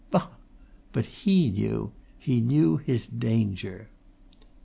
Bah! 0.09 0.29
But 0.93 1.05
he 1.05 1.51
knew! 1.51 1.91
He 2.17 2.41
knew 2.41 2.77
his 2.77 3.05
danger." 3.05 3.89